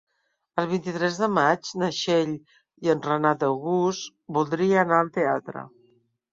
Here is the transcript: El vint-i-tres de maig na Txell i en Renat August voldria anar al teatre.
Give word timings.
El 0.61 0.67
vint-i-tres 0.69 1.19
de 1.23 1.29
maig 1.33 1.69
na 1.83 1.91
Txell 1.97 2.33
i 2.87 2.93
en 2.95 3.05
Renat 3.11 3.47
August 3.51 4.13
voldria 4.41 4.83
anar 4.89 4.99
al 5.05 5.17
teatre. 5.23 5.67